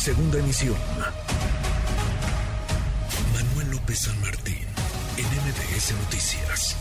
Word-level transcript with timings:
Segunda 0.00 0.38
emisión. 0.38 0.76
Manuel 3.34 3.70
López 3.70 3.98
San 3.98 4.18
Martín, 4.22 4.64
en 5.18 5.26
MBS 5.26 5.92
Noticias. 6.04 6.78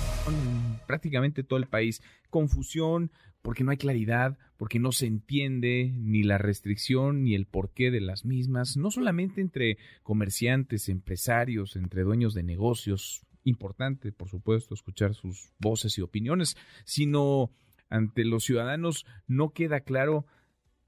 Prácticamente 0.87 1.43
todo 1.43 1.59
el 1.59 1.67
país. 1.67 2.01
Confusión, 2.29 3.11
porque 3.41 3.65
no 3.65 3.71
hay 3.71 3.77
claridad, 3.77 4.37
porque 4.55 4.79
no 4.79 4.93
se 4.93 5.07
entiende 5.07 5.91
ni 5.97 6.23
la 6.23 6.37
restricción 6.37 7.25
ni 7.25 7.35
el 7.35 7.45
porqué 7.45 7.91
de 7.91 7.99
las 7.99 8.23
mismas, 8.23 8.77
no 8.77 8.89
solamente 8.89 9.41
entre 9.41 9.77
comerciantes, 10.01 10.87
empresarios, 10.87 11.75
entre 11.75 12.03
dueños 12.03 12.33
de 12.33 12.43
negocios, 12.43 13.25
importante, 13.43 14.13
por 14.13 14.29
supuesto, 14.29 14.73
escuchar 14.73 15.13
sus 15.13 15.51
voces 15.59 15.97
y 15.97 16.01
opiniones, 16.01 16.55
sino 16.85 17.51
ante 17.89 18.23
los 18.23 18.45
ciudadanos 18.45 19.05
no 19.27 19.49
queda 19.49 19.81
claro 19.81 20.25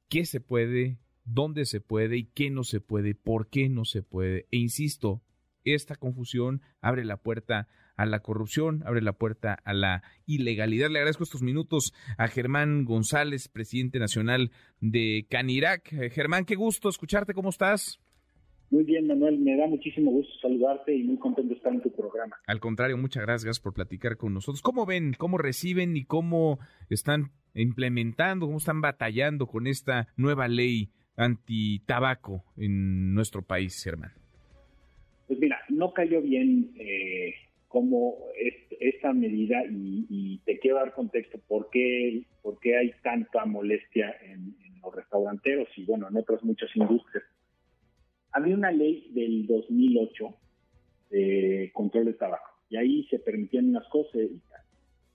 qué 0.08 0.24
se 0.24 0.40
puede, 0.40 0.98
dónde 1.34 1.66
se 1.66 1.82
puede 1.82 2.18
y 2.18 2.26
qué 2.26 2.50
no 2.50 2.64
se 2.64 2.82
puede, 2.82 3.16
por 3.16 3.50
qué 3.50 3.70
no 3.70 3.86
se 3.86 4.04
puede. 4.04 4.48
E 4.52 4.58
insisto, 4.58 5.22
esta 5.64 5.96
confusión 5.96 6.62
abre 6.82 7.06
la 7.06 7.18
puerta 7.18 7.68
a 7.96 8.06
la 8.06 8.20
corrupción, 8.22 8.82
abre 8.86 9.02
la 9.02 9.14
puerta 9.14 9.54
a 9.64 9.74
la 9.74 10.04
ilegalidad. 10.26 10.90
Le 10.90 11.00
agradezco 11.00 11.24
estos 11.24 11.44
minutos 11.44 11.94
a 12.18 12.28
Germán 12.28 12.86
González, 12.86 13.48
presidente 13.48 14.00
nacional 14.00 14.52
de 14.80 15.28
Canirac. 15.30 15.94
Eh, 15.94 16.10
Germán, 16.10 16.46
qué 16.46 16.56
gusto 16.56 16.90
escucharte, 16.90 17.34
¿cómo 17.34 17.50
estás? 17.50 18.00
Muy 18.72 18.86
bien, 18.86 19.06
Manuel, 19.06 19.38
me 19.38 19.58
da 19.58 19.68
muchísimo 19.68 20.12
gusto 20.12 20.32
saludarte 20.42 20.96
y 20.96 21.04
muy 21.04 21.18
contento 21.18 21.50
de 21.50 21.56
estar 21.56 21.74
en 21.74 21.82
tu 21.82 21.92
programa. 21.92 22.38
Al 22.48 22.62
contrario, 22.62 22.98
muchas 22.98 23.24
gracias 23.24 23.60
por 23.60 23.74
platicar 23.74 24.16
con 24.16 24.34
nosotros. 24.34 24.62
¿Cómo 24.62 24.86
ven, 24.86 25.14
cómo 25.18 25.38
reciben 25.38 25.98
y 25.98 26.06
cómo 26.06 26.58
están 26.90 27.32
implementando, 27.54 28.46
cómo 28.46 28.60
están 28.60 28.80
batallando 28.80 29.46
con 29.46 29.68
esta 29.68 30.08
nueva 30.16 30.48
ley 30.48 30.90
anti-tabaco 31.16 32.44
en 32.58 33.14
nuestro 33.14 33.42
país, 33.42 33.82
Germán? 33.84 34.12
Pues 35.28 35.40
mira, 35.40 35.60
no 35.70 35.94
cayó 35.94 36.22
bien 36.22 36.74
eh, 36.78 37.34
como 37.68 38.18
esta 38.80 39.14
medida 39.14 39.64
y, 39.70 40.40
te 40.44 40.60
quiero 40.60 40.78
dar 40.78 40.94
contexto 40.94 41.40
por 41.48 41.70
qué, 41.70 42.24
por 42.42 42.60
qué 42.60 42.78
hay 42.78 42.92
tanta 43.04 43.46
molestia 43.46 44.14
en, 44.24 44.56
los 44.82 44.96
restauranteros 44.96 45.68
y 45.78 45.86
bueno, 45.86 46.08
en 46.10 46.18
otras 46.18 46.44
muchas 46.44 46.76
industrias. 46.76 47.24
Había 48.32 48.56
una 48.56 48.72
ley 48.72 49.12
del 49.14 49.46
2008 49.46 50.36
de 51.12 51.72
control 51.74 52.06
de 52.06 52.14
tabaco 52.14 52.52
y 52.68 52.78
ahí 52.78 53.04
se 53.12 53.20
permitían 53.20 53.70
unas 53.70 53.88
cosas 53.90 54.16
y 54.16 54.42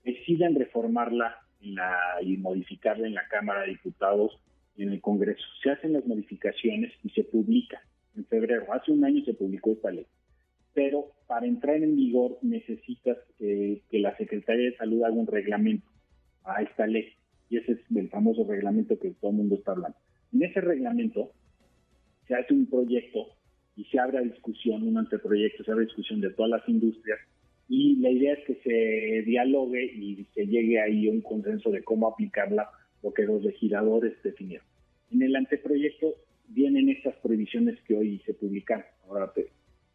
deciden 0.05 0.55
reformarla 0.55 1.37
y 1.61 2.37
modificarla 2.37 3.09
en 3.09 3.15
la 3.15 3.27
Cámara 3.29 3.63
de 3.63 3.71
Diputados 3.71 4.41
y 4.55 4.56
en 4.79 4.93
el 4.93 5.01
Congreso. 5.01 5.45
Se 5.63 5.71
hacen 5.71 5.93
las 5.93 6.07
modificaciones 6.07 6.93
y 7.03 7.11
se 7.11 7.25
publica 7.25 7.81
en 8.17 8.25
febrero. 8.27 8.73
Hace 8.73 8.93
un 8.93 9.05
año 9.05 9.25
se 9.25 9.35
publicó 9.35 9.73
esta 9.73 9.91
ley 9.91 10.07
pero 10.77 11.07
para 11.27 11.47
entrar 11.47 11.77
en 11.77 11.97
vigor 11.97 12.39
necesitas 12.43 13.17
que 13.39 13.81
la 13.93 14.15
Secretaría 14.19 14.67
de 14.67 14.77
Salud 14.77 15.05
haga 15.05 15.15
un 15.15 15.27
reglamento 15.27 15.89
a 16.45 16.61
esta 16.61 16.87
ley. 16.87 17.15
Y 17.49 17.57
ese 17.57 17.73
es 17.73 17.79
el 17.97 18.11
famoso 18.11 18.45
reglamento 18.45 18.99
que 18.99 19.13
todo 19.13 19.31
el 19.31 19.39
mundo 19.39 19.55
está 19.55 19.73
hablando. 19.73 19.97
En 20.35 20.43
ese 20.43 20.61
reglamento 20.61 21.33
se 22.29 22.35
hace 22.35 22.53
un 22.53 22.67
proyecto 22.67 23.29
y 23.75 23.85
se 23.85 23.99
abre 23.99 24.19
a 24.19 24.21
discusión, 24.21 24.83
un 24.83 24.99
anteproyecto, 24.99 25.65
se 25.65 25.73
abre 25.73 25.85
a 25.85 25.87
discusión 25.87 26.21
de 26.21 26.29
todas 26.35 26.51
las 26.51 26.69
industrias 26.69 27.21
y 27.71 27.97
la 27.97 28.11
idea 28.11 28.35
es 28.35 28.45
que 28.45 28.57
se 28.57 29.23
dialogue 29.23 29.83
y 29.83 30.27
se 30.35 30.47
llegue 30.47 30.79
ahí 30.79 31.09
a 31.09 31.11
un 31.11 31.23
consenso 31.23 31.71
de 31.71 31.83
cómo 31.83 32.07
aplicarla, 32.07 32.69
lo 33.07 33.15
que 33.15 33.23
los 33.23 33.43
legisladores 33.43 34.21
definieron. 34.25 34.67
En 35.13 35.23
el 35.23 35.37
anteproyecto 35.37 36.15
vienen 36.49 36.89
estas 36.89 37.15
prohibiciones 37.17 37.81
que 37.83 37.97
hoy 37.97 38.21
se 38.27 38.35
publican. 38.35 38.85
Ahora 39.09 39.33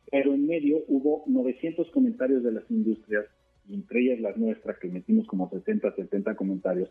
pero 0.09 0.33
en 0.33 0.47
medio 0.47 0.77
hubo 0.87 1.23
900 1.27 1.89
comentarios 1.91 2.41
de 2.43 2.53
las 2.53 2.69
industrias, 2.69 3.25
y 3.67 3.75
entre 3.75 4.01
ellas 4.01 4.19
las 4.21 4.37
nuestras, 4.37 4.77
que 4.79 4.87
metimos 4.87 5.27
como 5.27 5.49
60, 5.49 5.93
70 5.93 6.35
comentarios, 6.35 6.89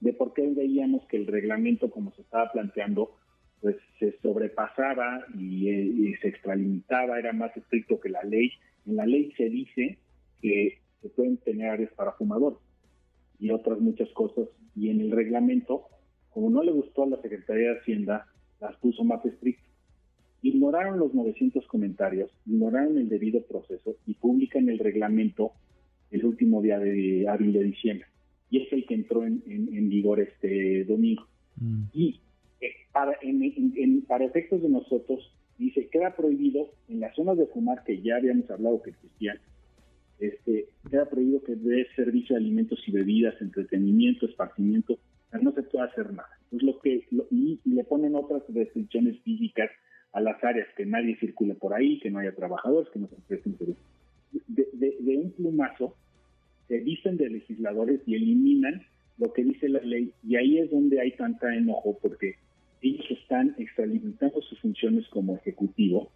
de 0.00 0.12
por 0.12 0.34
qué 0.34 0.46
veíamos 0.48 1.06
que 1.06 1.16
el 1.16 1.26
reglamento, 1.26 1.90
como 1.90 2.12
se 2.12 2.22
estaba 2.22 2.52
planteando, 2.52 3.16
pues 3.60 3.76
se 3.98 4.18
sobrepasaba 4.20 5.24
y, 5.38 5.68
y, 5.68 6.14
se 6.16 6.28
extralimitaba, 6.28 7.18
era 7.18 7.32
más 7.32 7.56
estricto 7.56 7.98
que 8.00 8.10
la 8.10 8.22
ley. 8.22 8.50
En 8.86 8.96
la 8.96 9.06
ley 9.06 9.32
se 9.36 9.48
dice 9.48 9.98
que 10.42 10.78
se 11.00 11.08
pueden 11.08 11.38
tener 11.38 11.70
áreas 11.70 11.92
para 11.94 12.12
fumadores 12.12 12.58
y 13.38 13.50
otras 13.50 13.80
muchas 13.80 14.10
cosas, 14.10 14.48
y 14.74 14.90
en 14.90 15.00
el 15.00 15.10
reglamento, 15.10 15.84
como 16.30 16.50
no 16.50 16.62
le 16.62 16.72
gustó 16.72 17.04
a 17.04 17.08
la 17.08 17.20
Secretaría 17.22 17.70
de 17.70 17.78
Hacienda, 17.78 18.26
las 18.60 18.76
puso 18.76 19.04
más 19.04 19.24
estrictas 19.24 19.74
ignoraron 20.44 20.98
los 20.98 21.14
900 21.14 21.66
comentarios, 21.66 22.30
ignoraron 22.46 22.98
el 22.98 23.08
debido 23.08 23.42
proceso 23.42 23.96
y 24.06 24.12
publican 24.14 24.68
el 24.68 24.78
reglamento 24.78 25.52
el 26.10 26.24
último 26.26 26.60
día 26.60 26.78
de 26.78 27.26
abril 27.26 27.54
de 27.54 27.64
diciembre. 27.64 28.06
Y 28.50 28.62
es 28.62 28.72
el 28.72 28.84
que 28.84 28.94
entró 28.94 29.24
en, 29.24 29.88
vigor 29.88 30.20
este 30.20 30.84
domingo. 30.84 31.26
Mm. 31.56 31.84
Y 31.94 32.20
eh, 32.60 32.72
para, 32.92 33.18
para 34.06 34.24
efectos 34.26 34.62
de 34.62 34.68
nosotros, 34.68 35.32
dice, 35.58 35.88
queda 35.88 36.14
prohibido 36.14 36.68
en 36.88 37.00
las 37.00 37.16
zonas 37.16 37.38
de 37.38 37.46
fumar 37.46 37.82
que 37.82 38.02
ya 38.02 38.16
habíamos 38.16 38.48
hablado 38.50 38.82
que 38.82 38.90
existían, 38.90 39.38
este, 40.28 40.68
queda 40.90 41.08
prohibido 41.08 41.42
que 41.42 41.56
dé 41.56 41.86
servicio 41.96 42.34
de 42.34 42.42
alimentos 42.42 42.80
y 42.86 42.92
bebidas, 42.92 43.40
entretenimiento, 43.40 44.26
esparcimiento, 44.26 44.98
no 45.42 45.52
se 45.52 45.62
puede 45.62 45.86
hacer 45.86 46.12
nada. 46.12 46.28
Entonces, 46.50 46.66
lo 46.66 46.80
que, 46.80 47.06
y 47.30 47.60
le 47.64 47.84
ponen 47.84 48.14
otras 48.14 48.42
restricciones 48.48 49.20
físicas 49.22 49.70
a 50.12 50.20
las 50.20 50.42
áreas, 50.44 50.68
que 50.76 50.86
nadie 50.86 51.16
circule 51.18 51.54
por 51.54 51.74
ahí, 51.74 51.98
que 52.00 52.10
no 52.10 52.20
haya 52.20 52.34
trabajadores, 52.34 52.88
que 52.90 53.00
no 53.00 53.08
se 53.08 53.16
presten 53.26 53.58
servicios. 53.58 53.86
De, 54.48 55.16
un 55.16 55.32
plumazo 55.32 55.96
se 56.68 56.80
dicen 56.80 57.16
de 57.16 57.30
legisladores 57.30 58.00
y 58.06 58.14
eliminan 58.14 58.82
lo 59.18 59.32
que 59.32 59.44
dice 59.44 59.68
la 59.68 59.80
ley 59.80 60.12
y 60.24 60.36
ahí 60.36 60.58
es 60.58 60.70
donde 60.70 61.00
hay 61.00 61.12
tanta 61.12 61.54
enojo 61.54 61.96
porque 62.02 62.34
ellos 62.82 63.06
están 63.10 63.54
extralimitando 63.58 64.42
sus 64.42 64.58
funciones 64.60 65.06
como 65.08 65.36
ejecutivo 65.36 66.10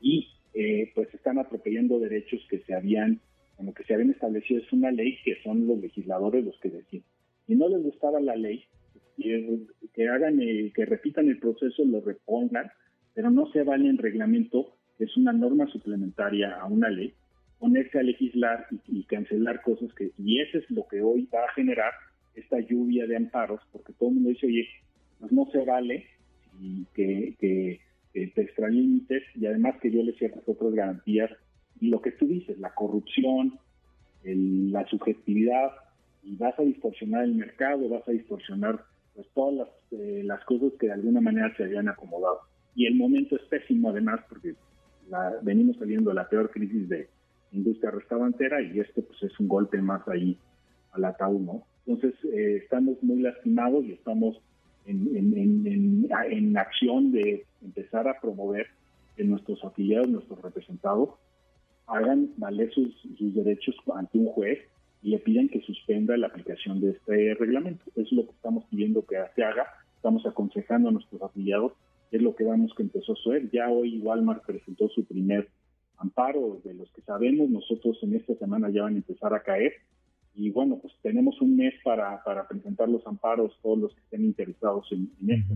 y 0.00 0.28
eh, 0.52 0.92
pues 0.94 1.12
están 1.14 1.38
atropellando 1.38 1.98
derechos 1.98 2.40
que 2.50 2.58
se 2.60 2.74
habían 2.74 3.20
como 3.56 3.74
que 3.74 3.84
se 3.84 3.94
habían 3.94 4.10
establecido 4.10 4.60
es 4.60 4.72
una 4.72 4.90
ley 4.90 5.16
que 5.24 5.36
son 5.42 5.66
los 5.66 5.78
legisladores 5.78 6.44
los 6.44 6.58
que 6.60 6.70
deciden. 6.70 7.04
Y 7.46 7.54
no 7.54 7.68
les 7.68 7.82
gustaba 7.82 8.20
la 8.20 8.36
ley 8.36 8.64
que 9.16 10.08
hagan 10.08 10.38
que 10.38 10.84
repitan 10.86 11.28
el 11.28 11.38
proceso 11.38 11.84
lo 11.84 12.00
repongan 12.00 12.70
pero 13.14 13.30
no 13.30 13.50
se 13.52 13.62
vale 13.62 13.88
en 13.88 13.98
reglamento, 13.98 14.76
que 14.98 15.04
es 15.04 15.16
una 15.16 15.32
norma 15.32 15.66
suplementaria 15.68 16.56
a 16.56 16.66
una 16.66 16.90
ley, 16.90 17.14
ponerse 17.58 17.98
a 17.98 18.02
legislar 18.02 18.66
y, 18.88 19.04
cancelar 19.04 19.62
cosas 19.62 19.92
que, 19.94 20.10
y 20.18 20.40
eso 20.40 20.58
es 20.58 20.70
lo 20.70 20.86
que 20.88 21.00
hoy 21.00 21.28
va 21.32 21.44
a 21.44 21.52
generar 21.54 21.92
esta 22.34 22.58
lluvia 22.58 23.06
de 23.06 23.16
amparos, 23.16 23.60
porque 23.70 23.92
todo 23.92 24.08
el 24.08 24.16
mundo 24.16 24.30
dice, 24.30 24.46
oye, 24.46 24.68
pues 25.20 25.32
no 25.32 25.46
se 25.52 25.64
vale 25.64 26.06
y 26.60 26.84
que, 26.94 27.34
que, 27.38 27.80
te 28.12 28.42
extralímites 28.42 29.24
y 29.34 29.44
además 29.46 29.74
que 29.82 29.90
yo 29.90 30.00
le 30.00 30.12
ciertas 30.12 30.44
otras 30.46 30.72
garantías 30.72 31.32
y 31.84 31.88
lo 31.88 32.00
que 32.00 32.12
tú 32.12 32.26
dices, 32.26 32.58
la 32.58 32.74
corrupción, 32.74 33.58
la 34.24 34.86
subjetividad, 34.86 35.70
y 36.22 36.36
vas 36.36 36.58
a 36.58 36.62
distorsionar 36.62 37.24
el 37.24 37.34
mercado, 37.34 37.88
vas 37.88 38.08
a 38.08 38.12
distorsionar 38.12 38.82
pues 39.14 39.26
todas 39.34 39.54
las, 39.54 39.68
eh, 40.00 40.22
las 40.24 40.42
cosas 40.44 40.72
que 40.80 40.86
de 40.86 40.94
alguna 40.94 41.20
manera 41.20 41.54
se 41.56 41.64
habían 41.64 41.88
acomodado 41.88 42.40
y 42.74 42.86
el 42.86 42.96
momento 42.96 43.36
es 43.36 43.42
pésimo 43.42 43.90
además 43.90 44.20
porque 44.28 44.54
venimos 45.42 45.76
saliendo 45.76 46.10
de 46.10 46.16
la 46.16 46.28
peor 46.28 46.50
crisis 46.50 46.88
de 46.88 47.08
industria 47.52 47.90
restaurantera 47.90 48.62
y 48.62 48.80
esto 48.80 49.02
pues 49.02 49.22
es 49.22 49.38
un 49.38 49.46
golpe 49.46 49.80
más 49.80 50.06
ahí 50.08 50.38
al 50.92 51.04
ataúd, 51.04 51.40
¿no? 51.40 51.62
Entonces 51.86 52.14
eh, 52.32 52.60
estamos 52.62 53.00
muy 53.02 53.20
lastimados 53.20 53.84
y 53.84 53.92
estamos 53.92 54.40
en, 54.86 55.14
en, 55.14 55.66
en, 56.06 56.56
acción 56.56 57.12
de 57.12 57.44
empezar 57.62 58.08
a 58.08 58.18
promover 58.20 58.66
que 59.16 59.24
nuestros 59.24 59.62
afiliados, 59.62 60.08
nuestros 60.08 60.40
representados, 60.40 61.10
hagan 61.86 62.30
valer 62.36 62.72
sus, 62.72 62.94
sus 63.18 63.34
derechos 63.34 63.74
ante 63.94 64.18
un 64.18 64.26
juez 64.26 64.58
y 65.02 65.10
le 65.10 65.18
piden 65.18 65.48
que 65.48 65.60
suspenda 65.62 66.16
la 66.16 66.28
aplicación 66.28 66.80
de 66.80 66.90
este 66.90 67.34
reglamento. 67.34 67.84
Eso 67.90 68.02
es 68.02 68.12
lo 68.12 68.24
que 68.26 68.32
estamos 68.32 68.64
pidiendo 68.70 69.04
que 69.04 69.16
se 69.34 69.44
haga. 69.44 69.66
Estamos 69.96 70.24
aconsejando 70.26 70.88
a 70.88 70.92
nuestros 70.92 71.20
afiliados 71.22 71.72
es 72.16 72.22
lo 72.22 72.34
que 72.34 72.44
vemos 72.44 72.72
que 72.76 72.84
empezó 72.84 73.12
a 73.12 73.16
suceder. 73.16 73.50
Ya 73.50 73.68
hoy 73.68 73.98
Walmart 73.98 74.44
presentó 74.44 74.88
su 74.88 75.04
primer 75.04 75.48
amparo, 75.96 76.60
de 76.64 76.74
los 76.74 76.90
que 76.92 77.02
sabemos, 77.02 77.50
nosotros 77.50 77.98
en 78.02 78.14
esta 78.14 78.34
semana 78.36 78.70
ya 78.70 78.82
van 78.82 78.94
a 78.94 78.98
empezar 78.98 79.34
a 79.34 79.42
caer. 79.42 79.72
Y 80.36 80.50
bueno, 80.50 80.78
pues 80.82 80.92
tenemos 81.00 81.40
un 81.40 81.56
mes 81.56 81.74
para, 81.84 82.22
para 82.24 82.48
presentar 82.48 82.88
los 82.88 83.06
amparos, 83.06 83.52
todos 83.62 83.78
los 83.78 83.94
que 83.94 84.00
estén 84.00 84.24
interesados 84.24 84.90
en, 84.90 85.12
esto. 85.28 85.54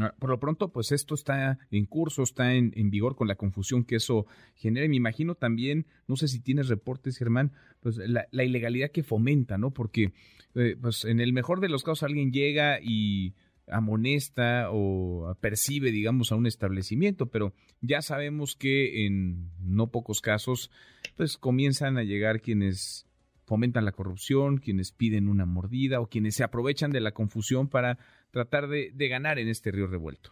Ah, 0.00 0.14
por 0.18 0.30
lo 0.30 0.40
pronto, 0.40 0.72
pues 0.72 0.92
esto 0.92 1.14
está 1.14 1.58
en 1.70 1.84
curso, 1.84 2.22
está 2.22 2.54
en, 2.54 2.72
vigor 2.90 3.16
con 3.16 3.28
la 3.28 3.34
confusión 3.34 3.84
que 3.84 3.96
eso 3.96 4.26
genera. 4.54 4.86
Y 4.86 4.88
me 4.88 4.96
imagino 4.96 5.34
también, 5.34 5.86
no 6.06 6.16
sé 6.16 6.26
si 6.28 6.40
tienes 6.40 6.68
reportes, 6.68 7.18
Germán, 7.18 7.52
pues 7.80 7.98
la, 7.98 8.26
ilegalidad 8.32 8.90
que 8.90 9.02
fomenta, 9.02 9.58
¿no? 9.58 9.72
Porque, 9.72 10.12
eh, 10.54 10.76
pues 10.80 11.04
en 11.04 11.20
el 11.20 11.34
mejor 11.34 11.60
de 11.60 11.68
los 11.68 11.84
casos 11.84 12.04
alguien 12.04 12.32
llega 12.32 12.80
y 12.80 13.34
amonesta 13.70 14.68
o 14.70 15.36
percibe, 15.40 15.90
digamos, 15.90 16.32
a 16.32 16.36
un 16.36 16.46
establecimiento, 16.46 17.26
pero 17.26 17.52
ya 17.82 18.00
sabemos 18.00 18.56
que 18.56 19.04
en 19.04 19.50
no 19.60 19.88
pocos 19.88 20.22
casos, 20.22 20.70
pues 21.16 21.36
comienzan 21.36 21.98
a 21.98 22.04
llegar 22.04 22.40
quienes 22.40 23.07
fomentan 23.48 23.84
la 23.84 23.92
corrupción, 23.92 24.58
quienes 24.58 24.92
piden 24.92 25.28
una 25.28 25.46
mordida 25.46 26.00
o 26.00 26.06
quienes 26.06 26.36
se 26.36 26.44
aprovechan 26.44 26.92
de 26.92 27.00
la 27.00 27.12
confusión 27.12 27.68
para 27.68 27.98
tratar 28.30 28.68
de, 28.68 28.92
ganar 29.08 29.38
en 29.38 29.48
este 29.48 29.72
río 29.72 29.86
revuelto. 29.86 30.30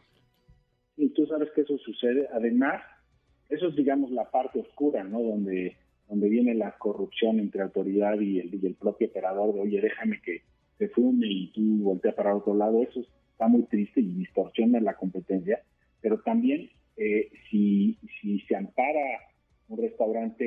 Y 0.97 1.09
tú 1.11 1.27
sabes 1.27 1.49
que 1.55 1.63
eso 1.63 1.77
sucede. 1.79 2.29
Además, 2.33 2.83
eso 3.49 3.69
es, 3.69 3.77
digamos, 3.77 4.11
la 4.11 4.31
parte 4.31 4.61
oscura, 4.61 5.03
¿no? 5.03 5.21
Donde, 5.21 5.77
donde 6.09 6.29
viene 6.29 6.55
la 6.55 6.73
corrupción 6.79 7.41
entre 7.41 7.63
autoridad 7.63 8.21
y 8.21 8.39
el, 8.39 8.55
y 8.55 8.67
el 8.67 8.75
propio 8.75 9.09
operador 9.09 9.55
de, 9.55 9.61
oye, 9.61 9.81
déjame 9.81 10.21
que 10.21 10.43
se 10.79 10.89
fume 10.89 11.27
y 11.27 11.53
tú 11.53 11.83
volteas 11.83 12.15
para 12.15 12.37
otro 12.37 12.55
lado. 12.55 12.83
Eso 12.83 13.01
es 13.01 13.07
está 13.37 13.49
muy 13.49 13.65
triste 13.65 14.01
y 14.01 14.15
distorsiona 14.15 14.81
la 14.81 14.95
competencia, 14.95 15.61
pero 16.01 16.21
también 16.21 16.71
eh, 16.97 17.29
si, 17.51 17.99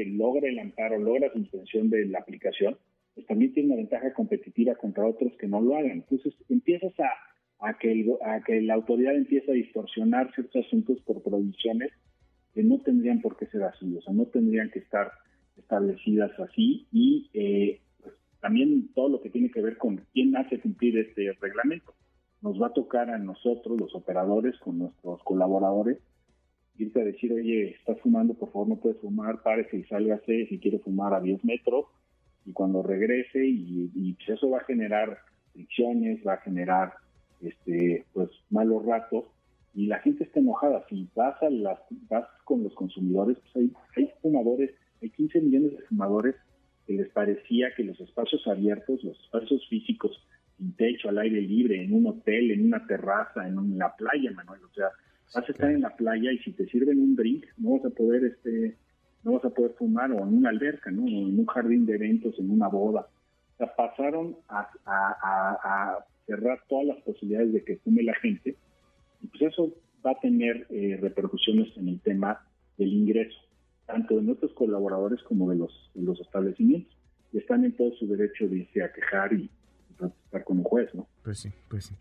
restaurante, 0.03 0.17
logra 0.17 0.49
el 0.49 0.59
amparo, 0.59 0.99
logra 0.99 1.31
suspensión 1.31 1.89
de 1.89 2.05
la 2.07 2.19
aplicación, 2.19 2.77
pues 3.13 3.25
también 3.27 3.53
tiene 3.53 3.69
una 3.69 3.77
ventaja 3.77 4.13
competitiva 4.13 4.75
contra 4.75 5.05
otros 5.05 5.33
que 5.39 5.47
no 5.47 5.61
lo 5.61 5.75
hagan. 5.75 5.91
Entonces 5.91 6.33
empiezas 6.49 6.93
a, 6.99 7.67
a, 7.67 7.77
que, 7.77 8.05
a 8.23 8.41
que 8.41 8.61
la 8.61 8.75
autoridad 8.75 9.15
empiece 9.15 9.51
a 9.51 9.55
distorsionar 9.55 10.33
ciertos 10.33 10.65
asuntos 10.65 11.01
por 11.01 11.21
provisiones 11.23 11.91
que 12.53 12.63
no 12.63 12.79
tendrían 12.79 13.21
por 13.21 13.37
qué 13.37 13.45
ser 13.47 13.63
así, 13.63 13.95
o 13.95 14.01
sea, 14.01 14.13
no 14.13 14.25
tendrían 14.25 14.71
que 14.71 14.79
estar 14.79 15.11
establecidas 15.57 16.31
así 16.39 16.87
y 16.91 17.29
eh, 17.33 17.81
pues, 18.01 18.15
también 18.39 18.89
todo 18.95 19.09
lo 19.09 19.21
que 19.21 19.29
tiene 19.29 19.51
que 19.51 19.61
ver 19.61 19.77
con 19.77 19.97
quién 20.13 20.35
hace 20.35 20.59
cumplir 20.59 20.97
este 20.97 21.31
reglamento 21.39 21.93
nos 22.41 22.61
va 22.61 22.67
a 22.67 22.73
tocar 22.73 23.09
a 23.09 23.17
nosotros, 23.17 23.79
los 23.79 23.93
operadores, 23.95 24.57
con 24.59 24.79
nuestros 24.79 25.21
colaboradores, 25.23 25.97
irte 26.79 27.01
a 27.01 27.05
decir, 27.05 27.31
oye, 27.33 27.71
estás 27.71 27.99
fumando, 28.01 28.33
por 28.33 28.51
favor 28.51 28.69
no 28.69 28.75
puedes 28.77 28.99
fumar, 28.99 29.41
párese 29.43 29.77
y 29.77 29.83
sálgase 29.83 30.47
si 30.47 30.59
quiere 30.59 30.79
fumar 30.79 31.13
a 31.13 31.19
10 31.19 31.43
metros, 31.43 31.85
y 32.45 32.53
cuando 32.53 32.81
regrese, 32.81 33.45
y, 33.45 34.13
pues 34.13 34.37
eso 34.37 34.49
va 34.49 34.59
a 34.59 34.63
generar 34.63 35.19
fricciones, 35.53 36.25
va 36.25 36.33
a 36.33 36.41
generar 36.41 36.93
este 37.41 38.05
pues 38.13 38.29
malos 38.49 38.85
ratos, 38.85 39.25
y 39.75 39.87
la 39.87 39.99
gente 39.99 40.23
está 40.23 40.39
enojada. 40.39 40.85
Si 40.89 41.07
vas, 41.15 41.41
a 41.43 41.49
las, 41.49 41.79
vas 42.09 42.27
con 42.45 42.63
los 42.63 42.73
consumidores, 42.73 43.37
pues 43.39 43.55
hay, 43.55 43.73
hay 43.95 44.11
fumadores, 44.21 44.71
hay 45.01 45.09
15 45.11 45.41
millones 45.41 45.71
de 45.71 45.83
fumadores 45.83 46.35
que 46.89 46.93
les 46.93 47.09
parecía 47.09 47.67
que 47.75 47.83
los 47.83 47.99
espacios 47.99 48.47
abiertos, 48.47 49.03
los 49.03 49.19
espacios 49.19 49.67
físicos, 49.69 50.11
sin 50.57 50.73
techo, 50.73 51.09
al 51.09 51.19
aire 51.19 51.39
libre, 51.39 51.83
en 51.83 51.93
un 51.93 52.07
hotel, 52.07 52.49
en 52.49 52.65
una 52.65 52.85
terraza, 52.87 53.47
en, 53.47 53.77
la 53.77 53.95
playa, 53.95 54.31
Manuel. 54.31 54.63
O 54.63 54.73
sea, 54.73 54.87
vas 55.33 55.47
a 55.47 55.51
estar 55.51 55.71
en 55.71 55.81
la 55.81 55.95
playa 55.95 56.31
y 56.31 56.39
si 56.39 56.51
te 56.51 56.65
sirven 56.67 56.99
un 56.99 57.15
drink, 57.15 57.45
no 57.57 57.77
vas 57.77 57.85
a 57.85 57.89
poder, 57.89 58.23
este, 58.25 58.75
no 59.23 59.33
vas 59.33 59.45
a 59.45 59.49
poder 59.49 59.73
fumar, 59.77 60.11
o 60.11 60.19
en 60.19 60.37
una 60.37 60.49
alberca, 60.49 60.91
¿no? 60.91 61.03
O 61.03 61.07
en 61.07 61.39
un 61.39 61.45
jardín 61.45 61.85
de 61.85 61.95
eventos, 61.95 62.37
en 62.39 62.49
una 62.49 62.67
boda. 62.67 63.07
O 63.53 63.57
sea, 63.57 63.75
pasaron 63.75 64.35
a, 64.47 66.05
cerrar 66.25 66.59
todas 66.69 66.85
las 66.85 66.97
posibilidades 67.01 67.51
de 67.53 67.63
que 67.63 67.77
fume 67.77 68.03
la 68.03 68.13
gente, 68.15 68.55
y 69.21 69.27
pues 69.27 69.51
eso 69.51 69.73
va 70.05 70.11
a 70.11 70.19
tener 70.19 70.67
eh, 70.69 70.97
repercusiones 71.01 71.75
en 71.75 71.89
el 71.89 71.99
tema 72.01 72.45
del 72.77 72.93
ingreso, 72.93 73.37
tanto 73.85 74.15
de 74.15 74.21
nuestros 74.21 74.53
colaboradores 74.53 75.21
como 75.23 75.49
de 75.49 75.57
los, 75.57 75.91
de 75.95 76.03
los 76.03 76.19
establecimientos. 76.21 76.95
Y 77.33 77.39
están 77.39 77.65
en 77.65 77.75
todo 77.75 77.91
su 77.93 78.07
derecho 78.07 78.47
de 78.47 78.57
irse 78.57 78.83
a 78.83 78.91
quejar 78.91 79.33
y, 79.33 79.49
estar 80.25 80.43
con 80.43 80.59
un 80.59 80.63
juez, 80.63 80.93
¿no? 80.93 81.07
Pues 81.23 81.39
sí, 81.39 81.49
pues 81.67 81.85
sí. 81.85 81.95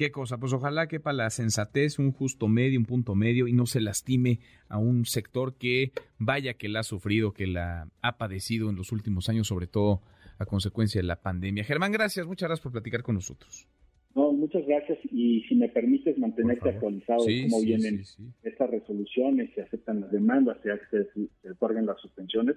Qué 0.00 0.10
cosa, 0.10 0.38
pues 0.38 0.54
ojalá 0.54 0.88
que 0.88 0.98
para 0.98 1.14
la 1.14 1.28
sensatez 1.28 1.98
un 1.98 2.10
justo 2.10 2.48
medio, 2.48 2.78
un 2.78 2.86
punto 2.86 3.14
medio 3.14 3.46
y 3.46 3.52
no 3.52 3.66
se 3.66 3.82
lastime 3.82 4.38
a 4.70 4.78
un 4.78 5.04
sector 5.04 5.58
que 5.58 5.92
vaya 6.18 6.54
que 6.54 6.70
la 6.70 6.80
ha 6.80 6.84
sufrido, 6.84 7.34
que 7.34 7.46
la 7.46 7.86
ha 8.00 8.16
padecido 8.16 8.70
en 8.70 8.76
los 8.76 8.92
últimos 8.92 9.28
años, 9.28 9.48
sobre 9.48 9.66
todo 9.66 10.00
a 10.38 10.46
consecuencia 10.46 11.02
de 11.02 11.06
la 11.06 11.20
pandemia. 11.20 11.64
Germán, 11.64 11.92
gracias, 11.92 12.26
muchas 12.26 12.48
gracias 12.48 12.62
por 12.62 12.72
platicar 12.72 13.02
con 13.02 13.16
nosotros. 13.16 13.68
No, 14.14 14.32
muchas 14.32 14.66
gracias 14.66 14.98
y 15.12 15.42
si 15.42 15.54
me 15.54 15.68
permites 15.68 16.16
mantenerte 16.16 16.70
actualizado 16.70 17.22
de 17.26 17.42
cómo 17.50 17.60
vienen 17.60 18.00
estas 18.42 18.70
resoluciones, 18.70 19.50
se 19.54 19.60
aceptan 19.60 20.00
las 20.00 20.10
demandas, 20.10 20.56
se, 20.62 21.10
se 21.12 21.50
otorgan 21.50 21.84
las 21.84 22.00
suspensiones, 22.00 22.56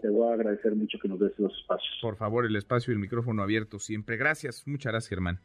te 0.00 0.08
voy 0.08 0.30
a 0.30 0.32
agradecer 0.32 0.74
mucho 0.74 0.98
que 0.98 1.08
nos 1.08 1.20
des 1.20 1.38
los 1.38 1.52
espacios. 1.54 1.98
Por 2.00 2.16
favor, 2.16 2.46
el 2.46 2.56
espacio 2.56 2.92
y 2.92 2.94
el 2.94 3.00
micrófono 3.00 3.42
abierto 3.42 3.78
siempre. 3.78 4.16
Gracias, 4.16 4.66
muchas 4.66 4.90
gracias, 4.90 5.10
Germán. 5.10 5.38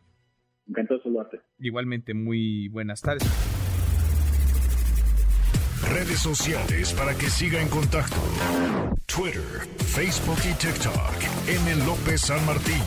Encantado 0.67 0.97
de 0.97 1.03
saludarte. 1.03 1.41
Igualmente, 1.59 2.13
muy 2.13 2.67
buenas 2.69 3.01
tardes. 3.01 3.27
Redes 5.89 6.19
sociales 6.19 6.93
para 6.93 7.13
que 7.15 7.29
siga 7.29 7.61
en 7.61 7.69
contacto: 7.69 8.17
Twitter, 9.05 9.41
Facebook 9.77 10.39
y 10.43 10.53
TikTok. 10.55 11.37
M. 11.47 11.85
López 11.85 12.21
San 12.21 12.45
Martín. 12.45 12.81